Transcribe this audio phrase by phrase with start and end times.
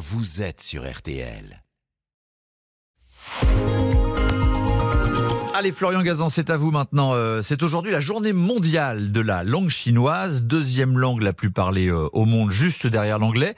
[0.00, 1.62] vous êtes sur RTL.
[5.60, 7.12] Allez, Florian Gazan, c'est à vous maintenant.
[7.12, 11.88] Euh, c'est aujourd'hui la journée mondiale de la langue chinoise, deuxième langue la plus parlée
[11.88, 13.54] euh, au monde, juste derrière l'anglais.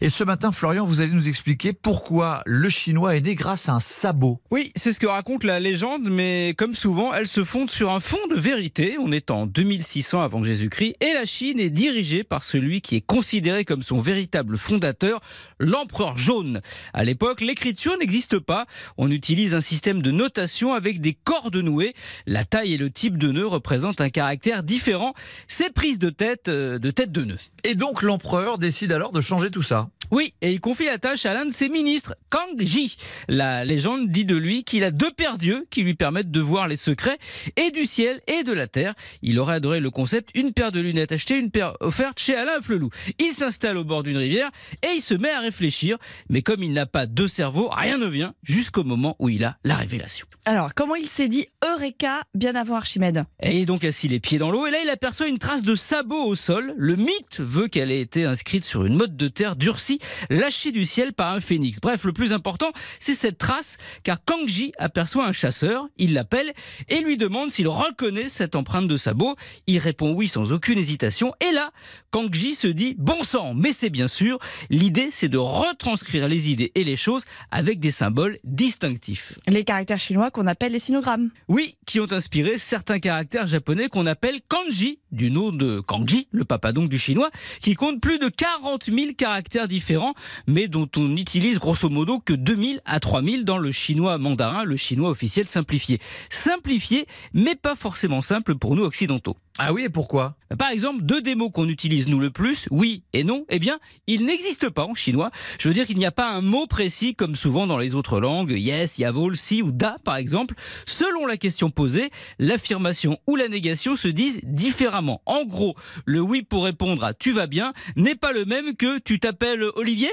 [0.00, 3.74] Et ce matin, Florian, vous allez nous expliquer pourquoi le chinois est né grâce à
[3.74, 4.40] un sabot.
[4.50, 8.00] Oui, c'est ce que raconte la légende, mais comme souvent, elle se fonde sur un
[8.00, 8.96] fond de vérité.
[8.98, 13.06] On est en 2600 avant Jésus-Christ et la Chine est dirigée par celui qui est
[13.06, 15.20] considéré comme son véritable fondateur,
[15.60, 16.62] l'empereur jaune.
[16.92, 18.66] À l'époque, l'écriture n'existe pas.
[18.98, 21.94] On utilise un système de notation avec des corps de nouer.
[22.26, 25.14] La taille et le type de nœud représentent un caractère différent.
[25.48, 27.38] C'est prise de tête euh, de tête de nœud.
[27.64, 29.88] Et donc l'empereur décide alors de changer tout ça.
[30.10, 32.96] Oui, et il confie la tâche à l'un de ses ministres, Kang Ji.
[33.28, 36.68] La légende dit de lui qu'il a deux paires d'yeux qui lui permettent de voir
[36.68, 37.18] les secrets
[37.56, 38.94] et du ciel et de la terre.
[39.22, 42.60] Il aurait adoré le concept une paire de lunettes achetées, une paire offerte chez Alain
[42.60, 42.90] Flelou.
[43.18, 44.50] Il s'installe au bord d'une rivière
[44.82, 45.98] et il se met à réfléchir.
[46.28, 49.56] Mais comme il n'a pas deux cerveaux, rien ne vient jusqu'au moment où il a
[49.64, 50.26] la révélation.
[50.44, 53.24] Alors, comment il s'est dit Eureka bien avant Archimède?
[53.40, 55.62] Et il est donc assis les pieds dans l'eau et là il aperçoit une trace
[55.62, 56.74] de sabot au sol.
[56.76, 59.93] Le mythe veut qu'elle ait été inscrite sur une motte de terre durcie,
[60.30, 61.80] lâchée du ciel par un phénix.
[61.80, 66.52] Bref, le plus important, c'est cette trace car Kangji aperçoit un chasseur, il l'appelle
[66.88, 69.36] et lui demande s'il reconnaît cette empreinte de sabot.
[69.66, 71.70] Il répond oui sans aucune hésitation et là,
[72.10, 74.38] Kangji se dit bon sang, mais c'est bien sûr,
[74.70, 79.38] l'idée c'est de retranscrire les idées et les choses avec des symboles distinctifs.
[79.46, 81.30] Les caractères chinois qu'on appelle les sinogrammes.
[81.48, 86.44] Oui, qui ont inspiré certains caractères japonais qu'on appelle kanji, du nom de Kanji, le
[86.44, 90.14] papa donc du chinois, qui compte plus de 40 000 caractères différents,
[90.46, 94.76] mais dont on n'utilise grosso modo que 2000 à 3000 dans le chinois mandarin, le
[94.76, 96.00] chinois officiel simplifié.
[96.30, 99.36] Simplifié, mais pas forcément simple pour nous occidentaux.
[99.58, 100.34] Ah oui, et pourquoi?
[100.58, 103.78] Par exemple, deux des mots qu'on utilise nous le plus, oui et non, eh bien,
[104.06, 105.30] ils n'existent pas en chinois.
[105.58, 108.20] Je veux dire qu'il n'y a pas un mot précis comme souvent dans les autres
[108.20, 110.54] langues, yes, yavol, si ou da par exemple.
[110.86, 115.22] Selon la question posée, l'affirmation ou la négation se disent différemment.
[115.26, 115.74] En gros,
[116.04, 119.64] le oui pour répondre à tu vas bien n'est pas le même que tu t'appelles
[119.74, 120.10] Olivier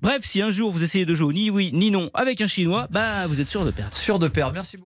[0.00, 2.88] Bref, si un jour vous essayez de jouer ni oui ni non avec un chinois,
[2.90, 3.94] bah vous êtes sûr de perdre.
[3.96, 4.54] Sûr de perdre.
[4.54, 4.89] Merci beaucoup.